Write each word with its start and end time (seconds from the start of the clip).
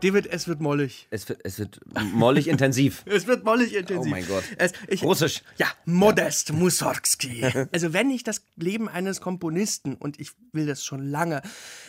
David, 0.00 0.26
es 0.26 0.46
wird 0.46 0.60
mollig. 0.60 1.08
Es 1.10 1.28
wird, 1.28 1.40
es 1.44 1.58
wird 1.58 1.80
mollig 2.12 2.48
intensiv. 2.48 3.04
Es 3.06 3.26
wird 3.26 3.44
mollig 3.44 3.74
intensiv. 3.74 4.06
Oh 4.06 4.10
mein 4.10 4.26
Gott. 4.26 4.44
Es, 4.56 4.72
ich, 4.86 5.02
Russisch. 5.02 5.42
Ja, 5.56 5.66
Modest 5.84 6.52
Mussorgsky. 6.52 7.44
Also 7.72 7.92
wenn 7.92 8.10
ich 8.10 8.22
das 8.22 8.42
Leben 8.56 8.88
eines 8.88 9.20
Komponisten, 9.20 9.94
und 9.94 10.20
ich 10.20 10.32
will 10.52 10.66
das 10.66 10.84
schon 10.84 11.04
lange, 11.04 11.42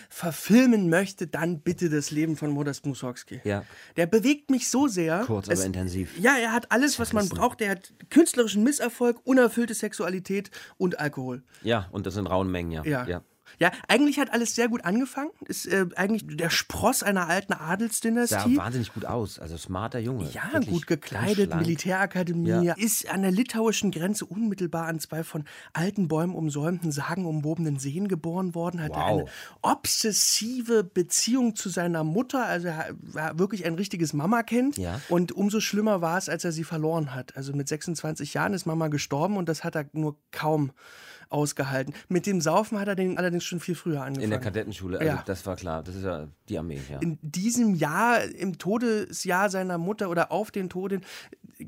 verfilmen 0.09 0.89
möchte, 0.89 1.27
dann 1.27 1.61
bitte 1.61 1.89
das 1.89 2.11
Leben 2.11 2.35
von 2.35 2.49
Modest 2.49 2.85
Mussorgsky. 2.85 3.41
Ja. 3.43 3.63
Der 3.95 4.07
bewegt 4.07 4.49
mich 4.49 4.70
so 4.70 4.87
sehr. 4.87 5.23
Kurz, 5.26 5.49
aber 5.49 5.63
intensiv. 5.63 6.17
Ja, 6.20 6.35
er 6.37 6.51
hat 6.51 6.71
alles, 6.71 6.99
was 6.99 7.13
man 7.13 7.29
braucht. 7.29 7.62
Er 7.62 7.71
hat 7.71 7.93
künstlerischen 8.09 8.63
Misserfolg, 8.63 9.20
unerfüllte 9.23 9.73
Sexualität 9.73 10.49
und 10.77 10.99
Alkohol. 10.99 11.43
Ja, 11.62 11.87
und 11.91 12.05
das 12.05 12.17
in 12.17 12.26
rauen 12.26 12.49
Mengen, 12.51 12.71
ja. 12.71 12.84
Ja. 12.85 13.07
ja. 13.07 13.21
Ja, 13.58 13.71
eigentlich 13.88 14.20
hat 14.20 14.31
alles 14.31 14.55
sehr 14.55 14.67
gut 14.70 14.85
angefangen. 14.85 15.31
Ist 15.48 15.66
äh, 15.66 15.85
eigentlich 15.95 16.26
der 16.27 16.49
Spross 16.49 17.03
einer 17.03 17.27
alten 17.27 17.53
Sah 17.53 17.59
Adelsdynastie. 17.59 18.57
wahnsinnig 18.57 18.94
gut 18.94 19.05
aus. 19.05 19.40
Also 19.40 19.57
smarter 19.57 19.99
Junge. 19.99 20.30
Ja, 20.31 20.44
Wirklich 20.53 20.70
gut 20.70 20.88
gekleidet. 20.88 21.54
Militärakademie, 21.55 22.49
Ja. 22.66 22.73
ist 22.73 23.09
an 23.09 23.21
der 23.21 23.31
litauischen 23.31 23.91
Grenze 23.91 24.26
unmittelbar 24.26 24.85
an 24.88 24.99
zwei 24.99 25.23
von 25.23 25.45
alten 25.73 26.07
Bäumen 26.07 26.35
umsäumten, 26.35 26.91
sagenumwobenen 26.91 27.80
Seen 27.80 28.07
geboren 28.07 28.55
worden, 28.55 28.82
hatte 28.82 28.96
Wow. 28.96 29.20
eine 29.21 29.26
obsessive 29.62 30.84
Beziehung 30.84 31.55
zu 31.55 31.70
seiner 31.70 32.04
Mutter, 32.04 32.45
also 32.45 32.68
er 32.68 32.88
war 33.01 33.38
wirklich 33.40 33.66
ein 33.66 33.76
richtiges 33.76 34.13
Mamakind. 34.13 34.77
Ja. 34.77 35.01
Und 35.10 35.32
umso 35.32 35.60
schlimmer 35.60 36.01
war 36.01 36.18
es, 36.18 36.29
als 36.29 36.43
er 36.45 36.51
sie 36.51 36.63
verloren 36.63 37.13
hat. 37.13 37.35
Also 37.35 37.54
mit 37.54 37.68
26 37.68 38.34
Jahren 38.34 38.54
ist 38.54 38.66
Mama 38.66 38.88
gestorben 38.88 39.38
und 39.38 39.49
das 39.49 39.63
hat 39.63 39.76
er 39.76 39.85
nur 39.93 40.18
kaum 40.32 40.71
ausgehalten. 41.30 41.94
Mit 42.08 42.26
dem 42.26 42.41
Saufen 42.41 42.80
hat 42.80 42.88
er 42.88 42.96
den 42.96 43.18
allerdings 43.18 43.44
schon 43.44 43.60
viel 43.60 43.76
früher 43.76 44.02
angefangen. 44.02 44.24
In 44.24 44.30
der 44.32 44.40
Kadettenschule, 44.40 44.99
also 44.99 45.12
Ja. 45.12 45.24
das 45.26 45.46
war 45.46 45.55
klar. 45.55 45.84
Das 45.84 45.96
ist 45.96 46.04
ja 46.04 46.27
die 46.49 46.58
Armee, 46.58 46.80
ja. 46.90 46.99
in 46.99 47.18
diesem 47.22 47.76
Jahr, 47.76 48.24
im 48.24 48.58
Todesjahr 48.58 49.50
seiner 49.50 49.77
Mutter 49.77 50.10
oder 50.10 50.32
auf 50.32 50.52
den 50.52 50.70
Tod 50.70 50.91
hin, 50.91 51.02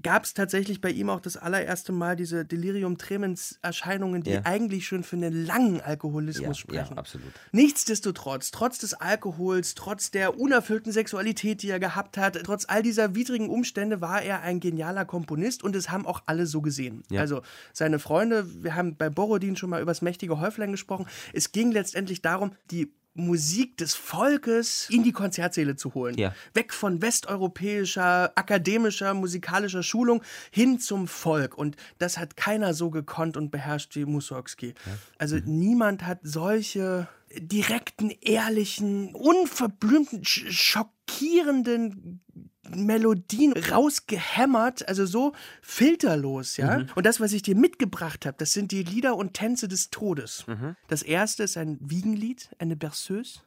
gab 0.03 0.23
es 0.23 0.34
tatsächlich 0.34 0.80
bei 0.80 0.89
ihm 0.89 1.09
auch 1.09 1.20
das 1.20 1.36
allererste 1.38 1.92
Mal 1.92 2.16
diese 2.16 2.45
Delirium 2.45 2.97
Tremens 2.97 3.59
Erscheinungen, 3.61 4.23
die 4.23 4.31
Ja. 4.31 4.42
eigentlich 4.45 4.88
schon 4.88 5.03
für 5.03 5.17
einen 5.17 5.45
langen 5.45 5.81
Alkoholismus 5.81 6.42
Ja, 6.44 6.48
ja, 6.48 6.53
sprechen. 6.86 6.98
absolut. 6.98 7.31
Nichtsdestotrotz, 7.52 8.52
trotz 8.52 8.78
des 8.78 8.94
Alkohols, 8.94 9.75
trotz 9.75 10.11
der 10.11 10.39
unerfüllten 10.39 10.92
Sexualität, 10.92 11.61
die 11.61 11.70
er 11.70 11.80
gehabt 11.80 12.17
hat, 12.17 12.39
trotz 12.44 12.66
all 12.67 12.83
dieser 12.83 13.16
widrigen 13.16 13.50
Umstände 13.50 14.02
war 14.02 14.22
er 14.22 14.42
ein 14.42 14.59
genialer 14.59 15.06
Komponist 15.06 15.64
und 15.64 15.75
es 15.75 15.89
haben 15.89 16.05
auch 16.05 16.22
alle 16.26 16.45
so 16.45 16.61
gesehen. 16.61 17.03
Ja. 17.09 17.22
Also 17.22 17.42
seine 17.73 18.00
Freunde, 18.00 18.45
wir 18.64 18.76
haben 18.76 18.95
bei 18.95 19.09
Borodin 19.09 19.55
schon 19.55 19.70
mal 19.70 19.81
über 19.81 19.92
das 19.92 20.02
mächtige 20.02 20.39
Häuflein 20.39 20.72
gesprochen. 20.72 21.05
Es 21.33 21.52
ging 21.52 21.72
letztendlich 21.72 22.22
darum, 22.22 22.52
die 22.72 22.94
Musik 23.14 23.78
des 23.78 23.94
Volkes 23.94 24.88
in 24.90 25.04
die 25.04 25.12
Konzertsäle 25.12 25.76
zu 25.76 25.94
holen. 25.94 26.17
Ja. 26.17 26.34
Weg 26.54 26.73
von 26.73 27.02
westeuropäischer, 27.02 28.31
akademischer, 28.36 29.14
musikalischer 29.14 29.84
Schulung 29.84 30.23
hin 30.52 30.80
zum 30.80 31.08
Volk. 31.08 31.58
Und 31.58 31.76
das 31.98 32.17
hat 32.17 32.38
keiner 32.38 32.73
so 32.73 32.89
gekonnt 32.89 33.36
und 33.36 33.52
beherrscht 33.52 33.95
wie 33.95 34.06
Mussorgsky. 34.06 34.73
Also 35.17 35.38
niemand 35.44 36.06
hat 36.06 36.20
solche 36.23 37.08
direkten, 37.38 38.12
ehrlichen, 38.22 39.14
unverblümten, 39.14 40.23
sch 40.23 40.52
schockierenden 40.52 42.21
Melodien 42.70 43.54
rausgehämmert, 43.54 44.88
also 44.88 45.05
so 45.05 45.33
filterlos, 45.61 46.58
ja. 46.58 46.86
Und 46.95 47.05
das, 47.05 47.20
was 47.20 47.33
ich 47.33 47.42
dir 47.42 47.55
mitgebracht 47.55 48.26
habe, 48.26 48.38
das 48.38 48.54
sind 48.54 48.72
die 48.72 48.83
Lieder 48.83 49.16
und 49.16 49.33
Tänze 49.33 49.67
des 49.67 49.89
Todes. 49.89 50.45
Das 50.88 51.02
erste 51.02 51.44
ist 51.44 51.58
ein 51.58 51.77
Wiegenlied, 51.82 52.50
eine 52.60 52.76
Berceuse. 52.76 53.39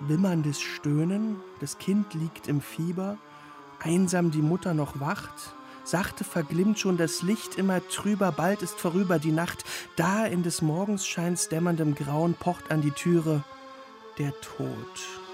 Wimmerndes 0.00 0.60
Stöhnen, 0.60 1.36
das 1.60 1.78
Kind 1.78 2.14
liegt 2.14 2.48
im 2.48 2.60
Fieber, 2.60 3.18
einsam 3.80 4.30
die 4.30 4.42
Mutter 4.42 4.72
noch 4.72 5.00
wacht. 5.00 5.54
Sachte 5.84 6.22
verglimmt 6.22 6.78
schon 6.78 6.96
das 6.96 7.22
Licht 7.22 7.56
immer 7.56 7.86
trüber, 7.88 8.30
bald 8.30 8.62
ist 8.62 8.78
vorüber 8.78 9.18
die 9.18 9.32
Nacht. 9.32 9.64
Da 9.96 10.26
in 10.26 10.42
des 10.42 10.62
Morgens 10.62 11.06
scheins 11.06 11.48
dämmerndem 11.48 11.94
Grauen 11.94 12.34
pocht 12.34 12.70
an 12.70 12.80
die 12.80 12.90
Türe 12.90 13.42
der 14.18 14.32
Tod. 14.40 15.27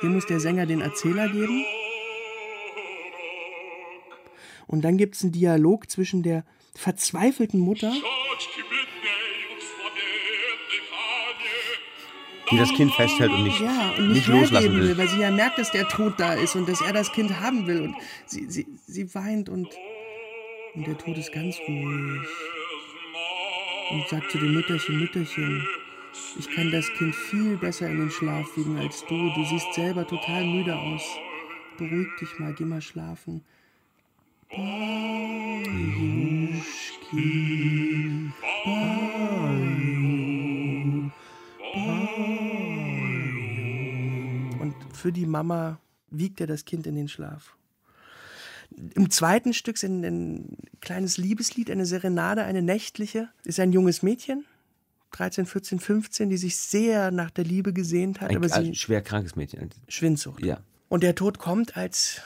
Hier 0.00 0.10
muss 0.10 0.26
der 0.26 0.40
Sänger 0.40 0.66
den 0.66 0.80
Erzähler 0.80 1.28
geben. 1.28 1.64
Und 4.66 4.82
dann 4.82 4.98
gibt 4.98 5.14
es 5.16 5.22
einen 5.22 5.32
Dialog 5.32 5.90
zwischen 5.90 6.22
der 6.22 6.44
verzweifelten 6.74 7.58
Mutter 7.58 7.92
Die 12.50 12.56
das 12.56 12.72
Kind 12.72 12.94
festhält 12.94 13.30
und 13.30 13.42
nicht, 13.44 13.60
ja, 13.60 13.90
und 13.98 14.08
nicht 14.08 14.16
nicht, 14.16 14.28
loslassen 14.28 14.72
will, 14.72 14.88
will. 14.88 14.98
weil 14.98 15.08
sie 15.08 15.20
ja 15.20 15.30
merkt, 15.30 15.58
dass 15.58 15.70
der 15.70 15.86
Tod 15.88 16.14
da 16.18 16.32
ist 16.32 16.56
und 16.56 16.66
dass 16.66 16.80
er 16.80 16.94
das 16.94 17.12
Kind 17.12 17.40
haben 17.40 17.66
will. 17.66 17.82
Und 17.82 17.96
sie, 18.24 18.46
sie, 18.48 18.66
sie 18.86 19.14
weint 19.14 19.50
und, 19.50 19.68
und 20.74 20.86
der 20.86 20.96
Tod 20.96 21.18
ist 21.18 21.30
ganz 21.32 21.56
ruhig. 21.68 22.28
Und 23.90 24.08
sagt 24.08 24.30
zu 24.30 24.38
dem 24.38 24.54
Mütterchen, 24.54 24.98
Mütterchen, 24.98 25.66
ich 26.38 26.50
kann 26.54 26.70
das 26.70 26.86
Kind 26.96 27.14
viel 27.14 27.56
besser 27.56 27.88
in 27.88 27.98
den 27.98 28.10
Schlaf 28.10 28.46
wiegen 28.56 28.76
als 28.78 29.04
du. 29.08 29.14
Du 29.34 29.44
siehst 29.44 29.74
selber 29.74 30.06
total 30.06 30.44
müde 30.44 30.76
aus. 30.76 31.02
Beruhig 31.76 32.08
dich 32.20 32.38
mal, 32.38 32.54
geh 32.54 32.64
mal 32.64 32.80
schlafen. 32.80 33.44
Bajuschki, 34.50 35.62
Baju, 38.64 39.90
Und 44.60 44.74
für 44.92 45.12
die 45.12 45.26
Mama 45.26 45.78
wiegt 46.10 46.40
er 46.40 46.46
das 46.46 46.64
Kind 46.64 46.86
in 46.86 46.94
den 46.94 47.08
Schlaf. 47.08 47.56
Im 48.94 49.10
zweiten 49.10 49.52
Stück 49.52 49.76
ist 49.76 49.84
ein 49.84 50.56
kleines 50.80 51.16
Liebeslied, 51.16 51.70
eine 51.70 51.86
Serenade, 51.86 52.44
eine 52.44 52.62
nächtliche. 52.62 53.28
Ist 53.44 53.60
ein 53.60 53.72
junges 53.72 54.02
Mädchen, 54.02 54.44
13, 55.12 55.46
14, 55.46 55.80
15, 55.80 56.28
die 56.30 56.36
sich 56.36 56.56
sehr 56.56 57.10
nach 57.10 57.30
der 57.30 57.44
Liebe 57.44 57.72
gesehnt 57.72 58.20
hat, 58.20 58.30
Ein, 58.30 58.36
aber 58.36 58.52
ein 58.54 58.64
sie 58.66 58.74
schwer 58.74 59.02
krankes 59.02 59.36
Mädchen. 59.36 59.70
Schwindsucht. 59.88 60.44
Ja. 60.44 60.60
Und 60.88 61.02
der 61.02 61.14
Tod 61.14 61.38
kommt 61.38 61.76
als 61.76 62.20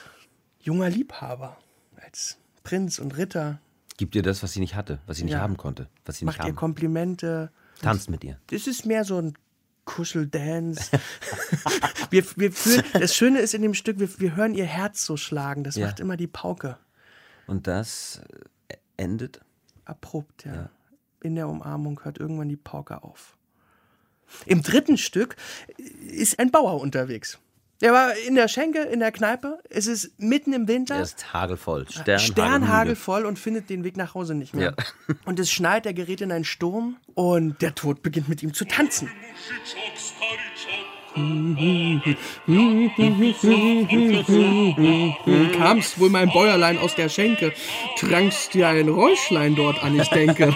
junger 0.59 0.89
Liebhaber, 0.89 1.57
als 2.01 2.37
Prinz 2.63 2.99
und 2.99 3.17
Ritter, 3.17 3.59
Gibt 3.97 4.15
ihr 4.15 4.23
das, 4.23 4.41
was 4.41 4.53
sie 4.53 4.59
nicht 4.59 4.73
hatte, 4.73 4.99
was 5.05 5.17
sie 5.17 5.23
nicht 5.23 5.33
Ja. 5.33 5.39
haben 5.41 5.55
konnte, 5.55 5.87
was 6.03 6.17
sie 6.17 6.25
nicht 6.25 6.35
macht 6.35 6.43
ihr 6.45 6.49
haben. 6.49 6.55
Komplimente. 6.55 7.51
Tanzt 7.79 8.09
mit 8.09 8.23
ihr. 8.23 8.39
Das 8.47 8.65
ist 8.65 8.87
mehr 8.87 9.05
so 9.05 9.19
ein 9.21 9.37
Kuscheldance. 9.85 10.89
wir, 12.09 12.25
wir 12.35 12.51
fühlen, 12.51 12.83
das 12.93 13.15
Schöne 13.15 13.39
ist 13.39 13.53
in 13.53 13.61
dem 13.61 13.75
Stück, 13.75 13.99
wir, 13.99 14.09
wir 14.19 14.35
hören 14.35 14.55
ihr 14.55 14.65
Herz 14.65 15.05
so 15.05 15.15
schlagen. 15.15 15.63
Das 15.63 15.75
Ja. 15.75 15.85
macht 15.85 15.99
immer 15.99 16.17
die 16.17 16.25
Pauke. 16.27 16.77
Und 17.45 17.67
das 17.67 18.21
äh, 18.69 18.77
endet. 18.97 19.41
Abrupt, 19.85 20.45
ja. 20.45 20.69
In 21.23 21.35
der 21.35 21.47
Umarmung 21.47 22.01
hört 22.03 22.19
irgendwann 22.19 22.49
die 22.49 22.57
Pauke 22.57 23.01
auf. 23.01 23.37
Im 24.45 24.61
dritten 24.61 24.97
Stück 24.97 25.37
ist 25.77 26.37
ein 26.37 26.51
Bauer 26.51 26.81
unterwegs. 26.81 27.39
Der 27.79 27.93
war 27.93 28.15
in 28.15 28.35
der 28.35 28.47
Schenke, 28.47 28.79
in 28.79 28.99
der 28.99 29.11
Kneipe. 29.11 29.59
Es 29.69 29.87
ist 29.87 30.19
mitten 30.19 30.53
im 30.53 30.67
Winter. 30.67 30.95
Er 30.95 31.01
ist 31.01 31.33
hagelvoll. 31.33 31.85
Stern, 31.89 32.19
Sternhagelvoll 32.19 33.25
und 33.25 33.39
findet 33.39 33.69
den 33.69 33.83
Weg 33.83 33.97
nach 33.97 34.15
Hause 34.15 34.35
nicht 34.35 34.53
mehr. 34.53 34.75
Ja. 34.77 35.15
Und 35.25 35.39
es 35.39 35.49
schneit, 35.49 35.85
er 35.85 35.93
gerät 35.93 36.21
in 36.21 36.31
einen 36.31 36.45
Sturm 36.45 36.97
und 37.13 37.61
der 37.61 37.73
Tod 37.73 38.01
beginnt 38.01 38.27
mit 38.27 38.43
ihm 38.43 38.53
zu 38.53 38.65
tanzen. 38.65 39.09
Kamst 45.55 45.99
wohl 45.99 46.09
mein 46.09 46.29
Bäuerlein 46.31 46.79
aus 46.79 46.95
der 46.95 47.09
Schenke, 47.09 47.53
trankst 47.99 48.53
dir 48.53 48.69
ein 48.69 48.89
Räuschlein 48.89 49.55
dort 49.55 49.83
an, 49.83 49.99
ich 49.99 50.09
denke. 50.09 50.53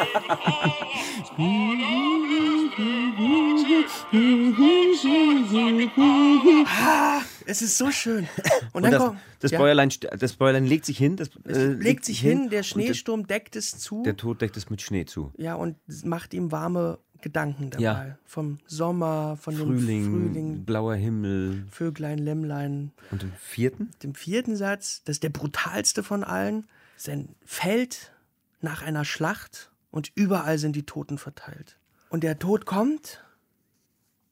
Ah, 6.68 7.22
es 7.46 7.62
ist 7.62 7.78
so 7.78 7.92
schön. 7.92 8.28
Und 8.74 8.74
Und 8.74 8.84
dann 8.84 8.92
das, 8.92 9.04
kommt, 9.04 9.20
das, 9.40 9.52
ja, 9.52 9.58
Bäuerlein, 9.60 9.90
das 10.20 10.34
Bäuerlein 10.34 10.66
legt 10.66 10.86
sich 10.86 10.98
hin. 10.98 11.18
Das, 11.18 11.30
es 11.44 11.58
äh, 11.58 11.68
legt 11.68 12.06
sich 12.06 12.20
hin, 12.20 12.50
der 12.50 12.60
und 12.60 12.66
Schneesturm 12.66 13.28
deckt 13.28 13.56
es 13.56 13.78
zu. 13.78 14.04
Der, 14.04 14.14
der 14.14 14.18
Tod 14.18 14.42
deckt 14.42 14.58
es 14.58 14.70
mit 14.70 14.82
Schnee 14.82 15.06
zu. 15.06 15.32
Ja, 15.38 15.56
und 15.56 15.78
macht 16.04 16.34
ihm 16.34 16.52
warme 16.52 17.00
Gedanken 17.22 17.70
dabei. 17.70 17.84
Ja. 17.84 18.18
Vom 18.26 18.60
Sommer, 18.68 19.38
von 19.38 19.56
Frühling, 19.56 20.04
dem 20.04 20.12
Frühling, 20.12 20.66
blauer 20.66 20.96
Himmel. 20.96 21.66
Vöglein, 21.72 22.20
Lämmlein. 22.20 22.92
Und 23.12 23.24
im 23.24 23.32
vierten? 23.34 23.90
Dem 24.04 24.16
vierten 24.16 24.56
Satz, 24.56 25.02
das 25.06 25.18
ist 25.18 25.24
der 25.24 25.30
brutalste 25.30 26.04
von 26.04 26.24
allen, 26.24 26.68
ist 26.96 27.10
ein 27.10 27.30
Feld 27.46 28.14
nach 28.62 28.82
einer 28.82 29.06
Schlacht 29.06 29.72
und 29.92 30.12
überall 30.16 30.58
sind 30.58 30.76
die 30.76 30.86
Toten 30.86 31.18
verteilt. 31.18 31.78
Und 32.10 32.24
der 32.24 32.40
Tod 32.40 32.66
kommt 32.66 33.24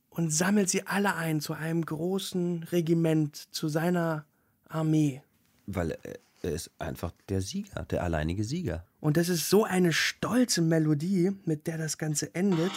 und 0.09 0.31
sammelt 0.31 0.69
sie 0.69 0.87
alle 0.87 1.15
ein 1.15 1.41
zu 1.41 1.53
einem 1.53 1.85
großen 1.85 2.63
Regiment, 2.63 3.35
zu 3.35 3.67
seiner 3.67 4.25
Armee. 4.67 5.21
Weil 5.67 5.97
er, 6.45 6.53
ist 6.53 6.71
einfach 6.79 7.11
der 7.29 7.41
Sieger, 7.41 7.83
der 7.83 8.03
alleinige 8.03 8.43
Sieger. 8.43 8.85
Und 9.01 9.17
das 9.17 9.29
ist 9.29 9.49
so 9.49 9.63
eine 9.63 9.91
stolze 9.91 10.61
Melodie, 10.61 11.31
mit 11.45 11.67
der 11.67 11.77
das 11.77 11.97
Ganze 11.97 12.33
endet. 12.33 12.71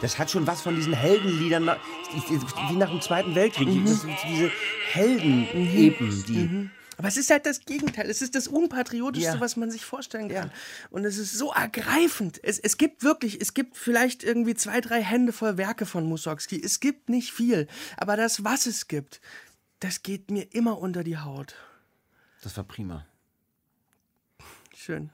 Das 0.00 0.18
hat 0.18 0.30
schon 0.30 0.46
was 0.46 0.60
von 0.60 0.76
diesen 0.76 0.92
Heldenliedern, 0.92 1.70
wie 2.14 2.76
nach 2.76 2.90
dem 2.90 3.00
Zweiten 3.00 3.34
Weltkrieg. 3.34 3.68
Das 3.84 4.00
sind 4.02 4.16
diese 4.28 4.50
Helden-Epen, 4.92 6.24
die. 6.28 6.70
Aber 6.96 7.08
es 7.08 7.16
ist 7.16 7.28
halt 7.30 7.44
das 7.44 7.60
Gegenteil. 7.64 8.08
Es 8.08 8.22
ist 8.22 8.36
das 8.36 8.46
Unpatriotischste, 8.46 9.32
Ja. 9.34 9.40
was 9.40 9.56
man 9.56 9.68
sich 9.70 9.84
vorstellen 9.84 10.28
kann. 10.28 10.52
Und 10.90 11.04
es 11.04 11.18
ist 11.18 11.36
so 11.36 11.50
ergreifend. 11.52 12.38
Es, 12.44 12.58
es 12.60 12.76
gibt 12.76 13.02
wirklich, 13.02 13.40
es 13.40 13.52
gibt 13.52 13.76
vielleicht 13.76 14.22
irgendwie 14.22 14.54
zwei, 14.54 14.80
drei 14.80 15.02
Hände 15.02 15.32
voll 15.32 15.56
Werke 15.56 15.86
von 15.86 16.06
Mussorgsky. 16.06 16.60
Es 16.62 16.78
gibt 16.78 17.08
nicht 17.08 17.32
viel. 17.32 17.66
Aber 17.96 18.16
das, 18.16 18.44
was 18.44 18.66
es 18.66 18.86
gibt, 18.86 19.20
das 19.80 20.04
geht 20.04 20.30
mir 20.30 20.54
immer 20.54 20.78
unter 20.78 21.02
die 21.02 21.18
Haut. 21.18 21.56
Das 22.42 22.56
war 22.56 22.64
prima. 22.64 23.04
Schön. 24.76 25.10